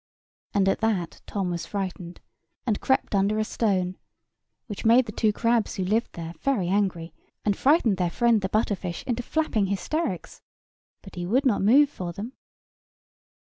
[0.55, 2.21] And at that Tom was frightened,
[2.65, 3.99] and crept under a stone;
[4.65, 7.13] which made the two crabs who lived there very angry,
[7.45, 10.41] and frightened their friend the butter fish into flapping hysterics:
[11.03, 12.33] but he would not move for them.